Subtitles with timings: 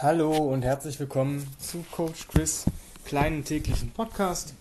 [0.00, 2.66] Hallo und herzlich willkommen zu Coach Chris
[3.04, 4.54] kleinen täglichen Podcast,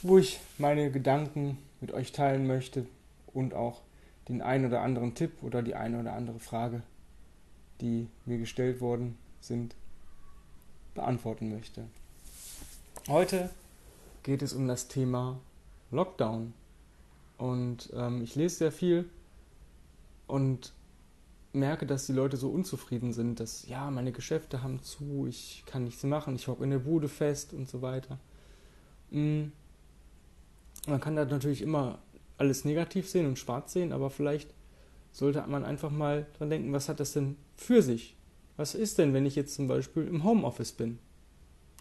[0.00, 2.86] wo ich meine Gedanken mit euch teilen möchte
[3.34, 3.82] und auch
[4.30, 6.82] den ein oder anderen Tipp oder die eine oder andere Frage,
[7.82, 9.74] die mir gestellt worden sind,
[10.94, 11.84] beantworten möchte.
[13.08, 13.50] Heute
[14.22, 15.38] geht es um das Thema
[15.90, 16.54] Lockdown.
[17.36, 19.10] Und ähm, ich lese sehr viel
[20.26, 20.72] und
[21.52, 25.84] merke, dass die Leute so unzufrieden sind, dass ja, meine Geschäfte haben zu, ich kann
[25.84, 28.18] nichts machen, ich hocke in der Bude fest und so weiter.
[29.10, 29.52] Mhm.
[30.86, 31.98] Man kann da natürlich immer
[32.38, 34.52] alles negativ sehen und schwarz sehen, aber vielleicht
[35.12, 38.16] sollte man einfach mal dran denken, was hat das denn für sich?
[38.56, 40.98] Was ist denn, wenn ich jetzt zum Beispiel im Homeoffice bin?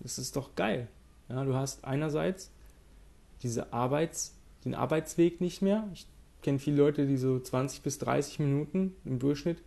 [0.03, 0.88] Das ist doch geil.
[1.30, 2.52] Ja, du hast einerseits
[3.42, 5.90] diese Arbeits, den Arbeitsweg nicht mehr.
[5.94, 6.08] Ich
[6.42, 9.64] kenne viele Leute, die so 20 bis 30 Minuten im Durchschnitt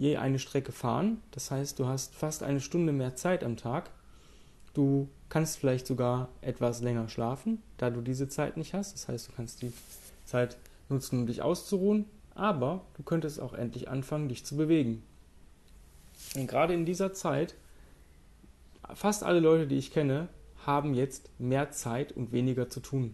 [0.00, 1.20] je eine Strecke fahren.
[1.30, 3.90] Das heißt, du hast fast eine Stunde mehr Zeit am Tag.
[4.72, 8.94] Du kannst vielleicht sogar etwas länger schlafen, da du diese Zeit nicht hast.
[8.94, 9.74] Das heißt, du kannst die
[10.24, 10.56] Zeit
[10.88, 12.06] nutzen, um dich auszuruhen.
[12.34, 15.02] Aber du könntest auch endlich anfangen, dich zu bewegen.
[16.34, 17.54] Und gerade in dieser Zeit,
[18.94, 20.28] fast alle Leute, die ich kenne,
[20.64, 23.12] haben jetzt mehr Zeit und weniger zu tun.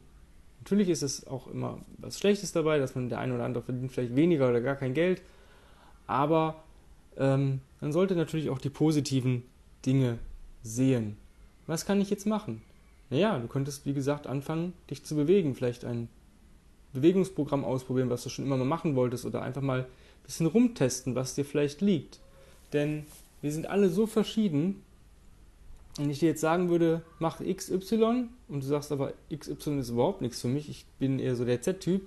[0.61, 3.91] Natürlich ist es auch immer was Schlechtes dabei, dass man der eine oder andere verdient
[3.91, 5.23] vielleicht weniger oder gar kein Geld,
[6.07, 6.63] aber
[7.19, 9.43] ähm, man sollte natürlich auch die positiven
[9.85, 10.19] Dinge
[10.63, 11.17] sehen.
[11.67, 12.63] Was kann ich jetzt machen?
[13.11, 16.09] Naja, du könntest, wie gesagt, anfangen, dich zu bewegen, vielleicht ein
[16.93, 19.87] Bewegungsprogramm ausprobieren, was du schon immer mal machen wolltest, oder einfach mal ein
[20.25, 22.21] bisschen rumtesten, was dir vielleicht liegt.
[22.73, 23.05] Denn
[23.43, 24.83] wir sind alle so verschieden
[25.99, 30.21] wenn ich dir jetzt sagen würde, mach XY und du sagst aber, XY ist überhaupt
[30.21, 32.03] nichts für mich, ich bin eher so der Z-Typ,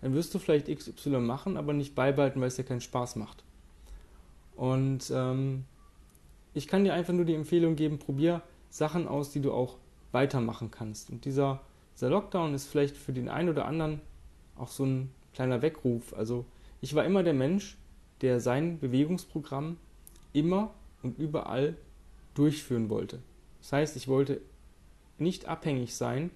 [0.00, 3.44] dann wirst du vielleicht XY machen, aber nicht beibehalten, weil es dir keinen Spaß macht.
[4.56, 5.64] Und ähm,
[6.52, 9.76] ich kann dir einfach nur die Empfehlung geben, probier Sachen aus, die du auch
[10.12, 11.10] weitermachen kannst.
[11.10, 11.60] Und dieser,
[11.96, 14.00] dieser Lockdown ist vielleicht für den einen oder anderen
[14.56, 16.14] auch so ein kleiner Weckruf.
[16.14, 16.44] Also
[16.80, 17.76] ich war immer der Mensch,
[18.20, 19.76] der sein Bewegungsprogramm
[20.32, 21.76] immer und überall
[22.34, 23.20] durchführen wollte.
[23.60, 24.40] Das heißt, ich wollte
[25.18, 26.30] nicht abhängig sein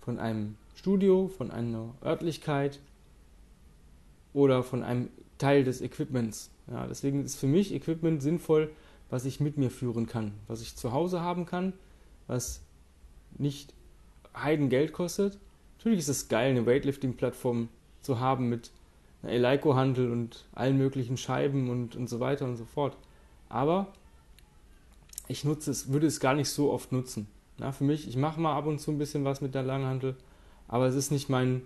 [0.00, 2.80] von einem Studio, von einer Örtlichkeit
[4.32, 5.08] oder von einem
[5.38, 6.50] Teil des Equipments.
[6.70, 8.70] Ja, deswegen ist für mich Equipment sinnvoll,
[9.10, 11.72] was ich mit mir führen kann, was ich zu Hause haben kann,
[12.26, 12.62] was
[13.36, 13.74] nicht
[14.34, 15.38] Heidengeld kostet.
[15.78, 17.68] Natürlich ist es geil, eine Weightlifting-Plattform
[18.00, 18.70] zu haben mit
[19.22, 22.96] einer Eleiko-Handel und allen möglichen Scheiben und, und so weiter und so fort.
[23.48, 23.88] Aber
[25.28, 27.26] ich nutze es, würde es gar nicht so oft nutzen.
[27.58, 30.16] Ja, für mich, ich mache mal ab und zu ein bisschen was mit der Langhantel,
[30.66, 31.62] aber es ist nicht mein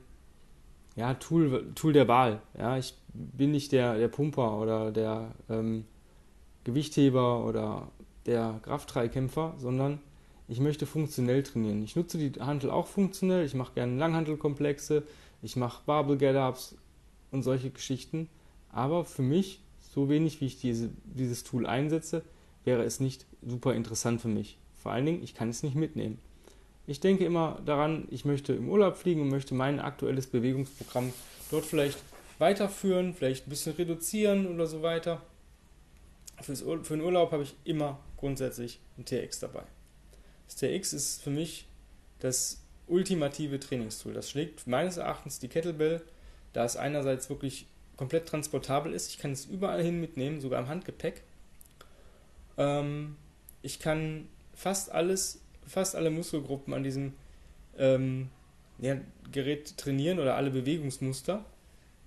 [0.99, 2.43] ja, Tool, Tool der Wahl.
[2.59, 5.85] Ja, ich bin nicht der, der Pumper oder der ähm,
[6.65, 7.93] Gewichtheber oder
[8.27, 10.01] der Kraftdreikämpfer, sondern
[10.49, 11.85] ich möchte funktionell trainieren.
[11.85, 13.45] Ich nutze die Hantel auch funktionell.
[13.45, 15.05] Ich mache gerne Langhantelkomplexe,
[15.41, 16.77] ich mache Barbell Get-Ups
[17.31, 18.29] und solche Geschichten.
[18.71, 22.25] Aber für mich, so wenig wie ich diese, dieses Tool einsetze,
[22.65, 24.59] wäre es nicht super interessant für mich.
[24.75, 26.19] Vor allen Dingen, ich kann es nicht mitnehmen.
[26.89, 31.13] Ich denke immer daran, ich möchte im Urlaub fliegen und möchte mein aktuelles Bewegungsprogramm
[31.51, 31.99] dort vielleicht
[32.39, 35.21] weiterführen, vielleicht ein bisschen reduzieren oder so weiter.
[36.41, 39.65] Fürs, für den Urlaub habe ich immer grundsätzlich ein TX dabei.
[40.47, 41.67] Das TX ist für mich
[42.21, 44.15] das ultimative Trainingstool.
[44.15, 46.01] Das schlägt meines Erachtens die Kettlebell,
[46.55, 47.67] da es einerseits wirklich
[47.99, 49.11] komplett transportabel ist.
[49.11, 51.23] Ich kann es überall hin mitnehmen, sogar im Handgepäck.
[52.57, 53.17] Ähm,
[53.61, 57.15] ich kann fast alles, fast alle Muskelgruppen an diesem
[57.79, 58.29] ähm,
[58.79, 58.97] ja,
[59.33, 61.45] Gerät trainieren oder alle Bewegungsmuster.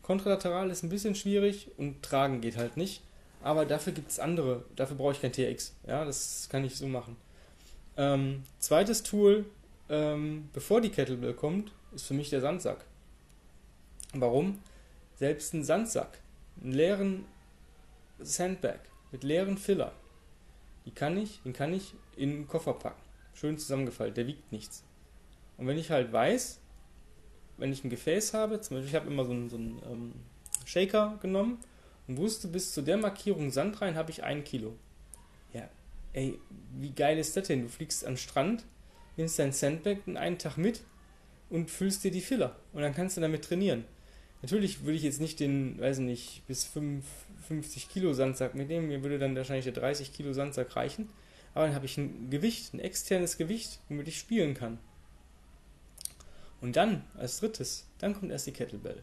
[0.01, 3.01] Kontralateral ist ein bisschen schwierig und tragen geht halt nicht.
[3.43, 4.65] Aber dafür gibt es andere.
[4.75, 5.73] Dafür brauche ich kein TX.
[5.87, 7.15] Ja, das kann ich so machen.
[7.97, 9.45] Ähm, zweites Tool,
[9.89, 12.85] ähm, bevor die Kettlebell kommt, ist für mich der Sandsack.
[14.13, 14.59] Warum?
[15.17, 16.19] Selbst ein Sandsack,
[16.61, 17.25] einen leeren
[18.19, 18.79] Sandbag
[19.11, 19.91] mit leeren Filler,
[20.85, 23.01] die kann ich, den kann ich in den Koffer packen.
[23.33, 24.83] Schön zusammengefaltet, der wiegt nichts.
[25.57, 26.59] Und wenn ich halt weiß,
[27.57, 30.13] wenn ich ein Gefäß habe, zum Beispiel ich habe immer so einen, so einen ähm,
[30.65, 31.59] Shaker genommen
[32.07, 34.75] und wusste, bis zu der Markierung Sand rein habe ich ein Kilo.
[35.53, 35.69] Ja,
[36.13, 36.39] ey,
[36.79, 37.63] wie geil ist das denn?
[37.63, 38.65] Du fliegst an den Strand,
[39.17, 40.81] nimmst dein Sandbag einen Tag mit
[41.49, 42.55] und füllst dir die Filler.
[42.73, 43.85] Und dann kannst du damit trainieren.
[44.41, 47.05] Natürlich würde ich jetzt nicht den, weiß nicht, bis 5,
[47.47, 48.87] 50 Kilo Sandsack mitnehmen.
[48.87, 51.09] Mir würde dann wahrscheinlich der 30 Kilo Sandsack reichen.
[51.53, 54.79] Aber dann habe ich ein Gewicht, ein externes Gewicht, womit ich spielen kann.
[56.61, 59.01] Und dann, als drittes, dann kommt erst die Kettlebell.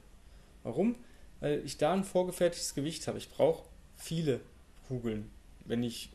[0.63, 0.97] Warum?
[1.41, 3.19] Weil ich da ein vorgefertigtes Gewicht habe.
[3.19, 3.65] Ich brauche
[3.97, 4.41] viele
[4.87, 5.31] Kugeln,
[5.65, 6.11] wenn ich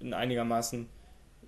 [0.00, 0.88] ein einigermaßen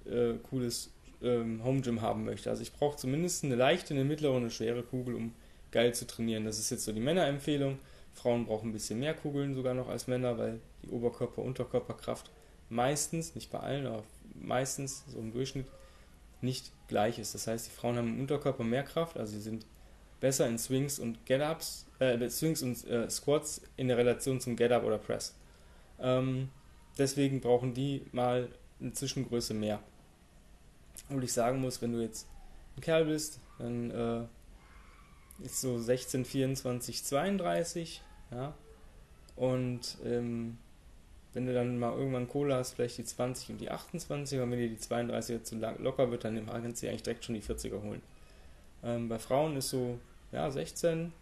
[0.07, 0.91] äh, cooles
[1.23, 2.51] ähm, Home Gym haben möchte.
[2.51, 5.35] Also ich brauche zumindest eine leichte, eine mittlere und eine schwere Kugel, um
[5.71, 6.45] geil zu trainieren.
[6.45, 7.79] Das ist jetzt so die Männerempfehlung.
[8.15, 12.31] Frauen brauchen ein bisschen mehr Kugeln sogar noch als Männer, weil die Oberkörper-Unterkörperkraft
[12.71, 15.67] meistens, nicht bei allen, aber meistens so im Durchschnitt
[16.41, 17.35] nicht gleich ist.
[17.35, 19.67] Das heißt, die Frauen haben im Unterkörper mehr Kraft, also sie sind
[20.21, 24.85] besser in Swings und Get-Ups, äh, Swings und äh, Squats in der Relation zum Get-Up
[24.85, 25.35] oder Press.
[25.99, 26.51] Ähm,
[26.99, 28.49] deswegen brauchen die mal
[28.81, 29.81] eine Zwischengröße mehr.
[31.09, 32.29] Und ich sagen muss, wenn du jetzt
[32.77, 38.55] ein Kerl bist, dann äh, ist so 16, 24, 32, ja.
[39.37, 40.59] Und ähm,
[41.33, 44.59] wenn du dann mal irgendwann Kohle hast, vielleicht die 20 und die 28, und wenn
[44.59, 48.03] dir die 32er zu locker wird, dann kannst du eigentlich direkt schon die 40er holen.
[48.83, 49.99] Ähm, bei Frauen ist so,
[50.33, 51.13] ja, 16,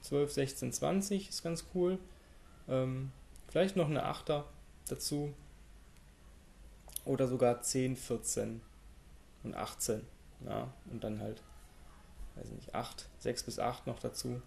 [0.00, 1.98] 12, 16, 20 ist ganz cool.
[2.68, 3.12] Ähm,
[3.48, 4.44] vielleicht noch eine 8er
[4.88, 5.32] dazu.
[7.04, 8.60] Oder sogar 10, 14
[9.44, 10.02] und 18.
[10.46, 11.42] Ja, und dann halt
[12.36, 14.40] weiß nicht, 8, 6 bis 8 noch dazu.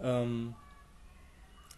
[0.00, 0.54] Ähm,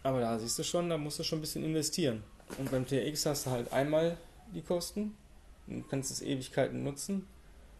[0.05, 2.21] aber da siehst du schon, da musst du schon ein bisschen investieren.
[2.59, 4.17] Und beim TX hast du halt einmal
[4.53, 5.17] die Kosten
[5.65, 7.25] und kannst es Ewigkeiten nutzen.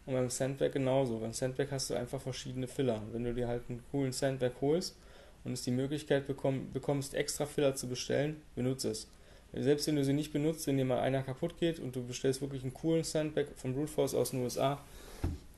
[0.07, 1.19] Und beim Sandbag genauso.
[1.19, 2.99] Beim Sandbag hast du einfach verschiedene Filler.
[3.11, 4.95] Wenn du dir halt einen coolen Sandbag holst
[5.43, 9.07] und es die Möglichkeit bekomm, bekommst, extra Filler zu bestellen, benutze es.
[9.53, 12.41] Selbst wenn du sie nicht benutzt, wenn dir mal einer kaputt geht und du bestellst
[12.41, 14.81] wirklich einen coolen Sandbag vom Brute Force aus den USA,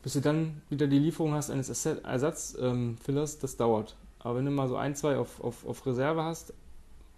[0.04, 3.96] bis du dann wieder die Lieferung hast eines Ersatzfillers, ähm, das dauert.
[4.28, 6.54] Aber wenn du mal so ein, zwei auf, auf, auf Reserve hast,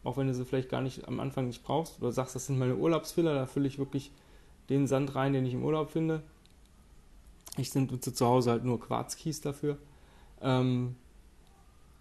[0.03, 2.59] auch wenn du sie vielleicht gar nicht am Anfang nicht brauchst, oder sagst, das sind
[2.59, 4.11] meine Urlaubsfiller, da fülle ich wirklich
[4.69, 6.21] den Sand rein, den ich im Urlaub finde.
[7.57, 9.79] Ich nutze zu Hause halt nur Quarzkies dafür.
[10.39, 10.97] Ähm,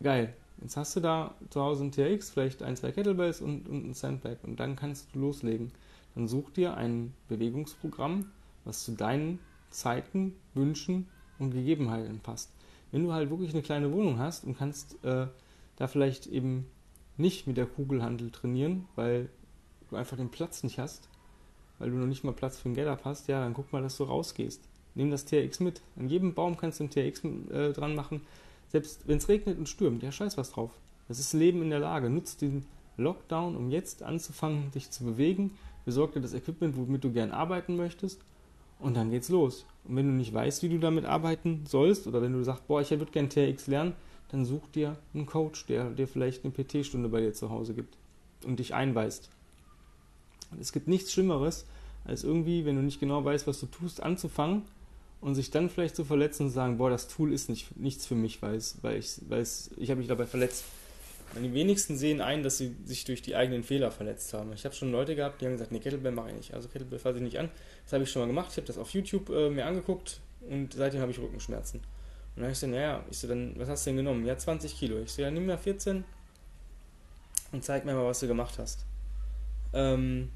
[0.03, 0.35] geil.
[0.61, 3.95] Jetzt hast du da zu Hause ein TX, vielleicht ein, zwei Kettlebells und, und ein
[3.95, 5.73] Sandbag und dann kannst du loslegen.
[6.17, 8.27] Dann such dir ein Bewegungsprogramm,
[8.67, 9.39] was zu deinen
[9.71, 11.09] Zeiten, Wünschen
[11.39, 12.51] und Gegebenheiten passt.
[12.91, 15.27] Wenn du halt wirklich eine kleine Wohnung hast und kannst äh,
[15.77, 16.67] da vielleicht eben
[17.17, 19.29] nicht mit der Kugelhandel trainieren, weil
[19.91, 21.09] du einfach den Platz nicht hast,
[21.79, 23.97] weil du noch nicht mal Platz für ein Getup hast, ja, dann guck mal, dass
[23.97, 24.63] du rausgehst.
[24.95, 25.83] Nimm das TRX mit.
[25.97, 28.23] An jedem Baum kannst du ein TRX äh, dran machen.
[28.69, 30.73] Selbst wenn es regnet und stürmt, ja, scheiß was drauf.
[31.07, 32.11] Das ist Leben in der Lage.
[32.11, 35.57] Nutzt den Lockdown, um jetzt anzufangen, dich zu bewegen.
[35.85, 38.21] Besorg dir das Equipment, womit du gern arbeiten möchtest
[38.79, 39.67] und dann geht's los.
[39.85, 42.81] Und wenn du nicht weißt, wie du damit arbeiten sollst, oder wenn du sagst, boah,
[42.81, 43.95] ich würde gerne TRX lernen,
[44.31, 47.97] dann such dir einen Coach, der dir vielleicht eine PT-Stunde bei dir zu Hause gibt
[48.45, 49.31] und dich einweist.
[50.61, 51.67] Es gibt nichts Schlimmeres,
[52.05, 54.63] als irgendwie, wenn du nicht genau weißt, was du tust, anzufangen
[55.21, 58.15] und sich dann vielleicht zu verletzen und sagen, boah, das Tool ist nicht, nichts für
[58.15, 60.65] mich, weil, es, weil, ich, ich habe mich dabei verletzt.
[61.37, 64.53] Die wenigsten sehen ein, dass sie sich durch die eigenen Fehler verletzt haben.
[64.55, 66.55] Ich habe schon Leute gehabt, die haben gesagt, nee, Kettlebell mache ich nicht.
[66.55, 67.51] Also Kettlebell fasse ich nicht an.
[67.85, 68.49] Das habe ich schon mal gemacht.
[68.51, 71.81] Ich habe das auf YouTube äh, mir angeguckt und seitdem habe ich Rückenschmerzen.
[71.81, 71.87] Und
[72.37, 74.25] dann habe ich so, naja, ich so, dann, was hast du denn genommen?
[74.25, 74.99] Ja, 20 Kilo.
[75.01, 76.05] Ich so, ja, nimm mal 14
[77.53, 78.85] und zeig mir mal, was du gemacht hast.
[79.73, 80.31] Ähm,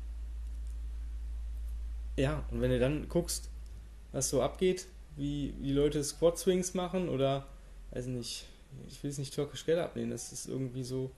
[2.16, 3.50] ja, und wenn du dann guckst,
[4.12, 4.86] was so abgeht,
[5.16, 7.46] wie die Leute Squat Swings machen oder,
[7.92, 8.46] weiß nicht,
[8.88, 11.10] ich will es nicht türkisch Geld abnehmen, das ist irgendwie so,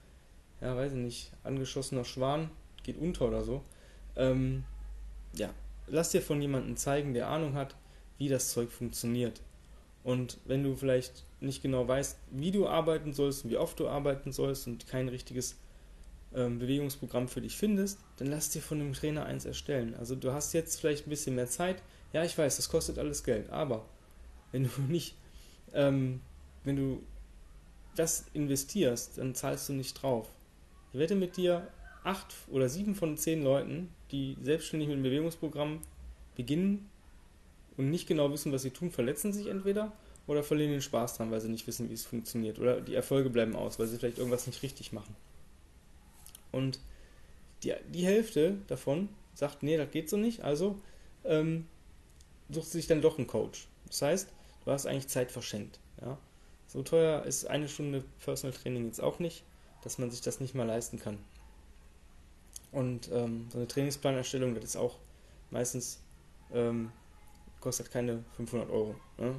[0.60, 2.50] ja, weiß ich nicht, angeschossener Schwan,
[2.82, 3.62] geht unter oder so.
[4.16, 4.64] Ähm,
[5.34, 5.50] ja,
[5.86, 7.74] lass dir von jemandem zeigen, der Ahnung hat,
[8.18, 9.40] wie das Zeug funktioniert.
[10.02, 13.88] Und wenn du vielleicht nicht genau weißt, wie du arbeiten sollst und wie oft du
[13.88, 15.56] arbeiten sollst und kein richtiges
[16.34, 19.94] ähm, Bewegungsprogramm für dich findest, dann lass dir von einem Trainer eins erstellen.
[19.94, 21.82] Also du hast jetzt vielleicht ein bisschen mehr Zeit.
[22.12, 23.86] Ja, ich weiß, das kostet alles Geld, aber
[24.52, 25.16] wenn du nicht,
[25.72, 26.20] ähm,
[26.64, 27.02] wenn du
[27.96, 30.28] das investierst, dann zahlst du nicht drauf.
[30.92, 31.66] Ich wette mit dir,
[32.04, 35.80] acht oder sieben von zehn Leuten, die selbstständig mit dem Bewegungsprogramm
[36.36, 36.88] beginnen
[37.76, 39.92] und nicht genau wissen, was sie tun, verletzen sich entweder
[40.26, 42.58] oder verlieren den Spaß dran, weil sie nicht wissen, wie es funktioniert.
[42.58, 45.14] Oder die Erfolge bleiben aus, weil sie vielleicht irgendwas nicht richtig machen.
[46.52, 46.78] Und
[47.62, 50.78] die, die Hälfte davon sagt, nee, das geht so nicht, also
[51.24, 51.66] ähm,
[52.50, 53.66] sucht sich dann doch einen Coach.
[53.86, 54.28] Das heißt,
[54.64, 55.80] du hast eigentlich Zeit verschenkt.
[56.00, 56.18] Ja?
[56.74, 59.44] So teuer ist eine Stunde Personal Training jetzt auch nicht,
[59.82, 61.18] dass man sich das nicht mal leisten kann.
[62.72, 64.96] Und ähm, so eine Trainingsplanerstellung, das ist auch
[65.52, 66.00] meistens,
[66.52, 66.90] ähm,
[67.60, 68.96] kostet keine 500 Euro.
[69.18, 69.36] Ne?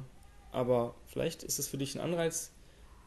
[0.50, 2.52] Aber vielleicht ist es für dich ein Anreiz,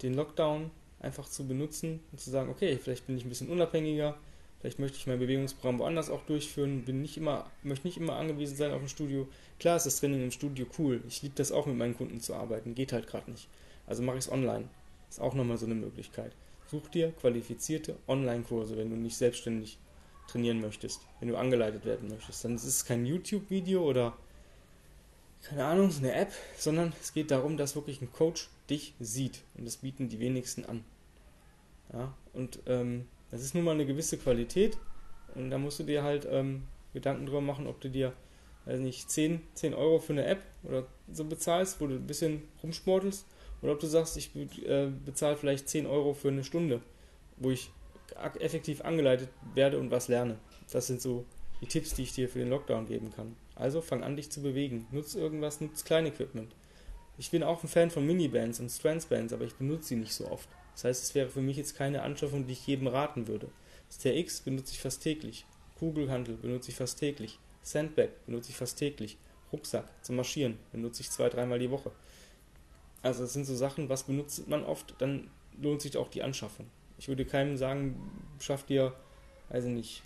[0.03, 0.69] den Lockdown
[0.99, 4.15] einfach zu benutzen und zu sagen, okay, vielleicht bin ich ein bisschen unabhängiger,
[4.59, 8.55] vielleicht möchte ich mein Bewegungsprogramm woanders auch durchführen, bin nicht immer, möchte nicht immer angewiesen
[8.55, 9.27] sein auf ein Studio.
[9.59, 12.35] Klar ist das Training im Studio cool, ich liebe das auch mit meinen Kunden zu
[12.35, 13.47] arbeiten, geht halt gerade nicht.
[13.89, 14.69] Also mache ich es online.
[15.09, 16.31] Ist auch nochmal so eine Möglichkeit.
[16.69, 19.79] Such dir qualifizierte Online-Kurse, wenn du nicht selbstständig
[20.27, 22.45] trainieren möchtest, wenn du angeleitet werden möchtest.
[22.45, 24.15] Dann ist es kein YouTube-Video oder
[25.41, 29.41] keine Ahnung, eine App, sondern es geht darum, dass wirklich ein Coach dich sieht.
[29.57, 30.83] Und das bieten die wenigsten an.
[31.91, 34.77] Ja, und ähm, das ist nun mal eine gewisse Qualität.
[35.33, 38.13] Und da musst du dir halt ähm, Gedanken drüber machen, ob du dir,
[38.65, 42.43] weiß nicht, 10, 10 Euro für eine App oder so bezahlst, wo du ein bisschen
[42.61, 43.25] rumsportelst.
[43.61, 46.81] Oder ob du sagst, ich äh, bezahle vielleicht 10 Euro für eine Stunde,
[47.37, 47.71] wo ich
[48.39, 50.37] effektiv angeleitet werde und was lerne.
[50.71, 51.25] Das sind so
[51.61, 53.35] die Tipps, die ich dir für den Lockdown geben kann.
[53.55, 54.87] Also fang an, dich zu bewegen.
[54.91, 56.55] Nutz irgendwas, nutz Kleinequipment.
[57.17, 60.31] Ich bin auch ein Fan von Minibands und Strandsbands, aber ich benutze sie nicht so
[60.31, 60.47] oft.
[60.73, 63.49] Das heißt, es wäre für mich jetzt keine Anschaffung, die ich jedem raten würde.
[63.89, 65.45] Das TRX benutze ich fast täglich.
[65.77, 67.39] Kugelhandel benutze ich fast täglich.
[67.61, 69.17] Sandbag benutze ich fast täglich.
[69.51, 71.91] Rucksack zum Marschieren benutze ich zwei, dreimal die Woche.
[73.01, 75.29] Also das sind so Sachen, was benutzt man oft, dann
[75.61, 76.67] lohnt sich auch die Anschaffung.
[76.97, 77.95] Ich würde keinem sagen,
[78.39, 78.93] schaff dir,
[79.53, 80.03] ich nicht,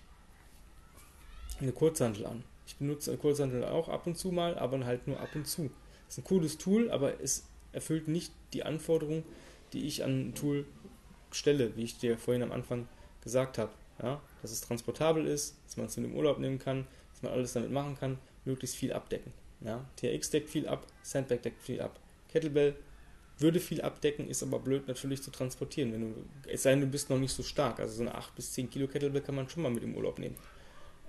[1.60, 2.44] eine Kurzhandel an.
[2.68, 5.70] Ich benutze Kurzhandel auch ab und zu mal, aber halt nur ab und zu.
[6.06, 9.24] Das ist ein cooles Tool, aber es erfüllt nicht die Anforderungen,
[9.74, 10.66] die ich an ein Tool
[11.32, 12.88] stelle, wie ich dir vorhin am Anfang
[13.22, 13.72] gesagt habe.
[14.02, 17.32] Ja, dass es transportabel ist, dass man es mit dem Urlaub nehmen kann, dass man
[17.32, 19.32] alles damit machen kann, möglichst viel abdecken.
[19.62, 22.00] Ja, TRX deckt viel ab, Sandbag deckt viel ab.
[22.34, 22.76] Kettlebell
[23.40, 25.94] würde viel abdecken, ist aber blöd natürlich zu transportieren.
[25.94, 26.16] Wenn du,
[26.48, 27.80] es sei denn, du bist noch nicht so stark.
[27.80, 30.20] Also so eine 8 bis 10 Kilo Kettlebell kann man schon mal mit im Urlaub
[30.20, 30.36] nehmen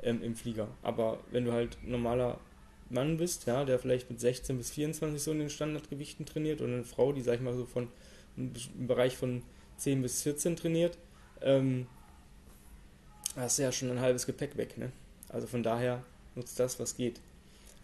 [0.02, 0.68] ähm, im Flieger.
[0.82, 2.38] Aber wenn du halt normaler
[2.90, 6.72] Mann bist, ja, der vielleicht mit 16 bis 24 so in den Standardgewichten trainiert und
[6.72, 7.88] eine Frau, die sag ich mal so von
[8.36, 8.52] im
[8.86, 9.42] Bereich von
[9.76, 10.98] 10 bis 14 trainiert,
[11.40, 11.86] ähm,
[13.36, 14.76] hast du ja schon ein halbes Gepäck weg.
[14.78, 14.92] Ne?
[15.28, 16.02] Also von daher
[16.34, 17.20] nutzt das, was geht.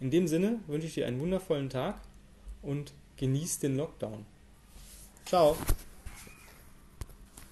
[0.00, 2.00] In dem Sinne wünsche ich dir einen wundervollen Tag
[2.62, 4.25] und genieß den Lockdown.
[5.27, 5.55] Ciao.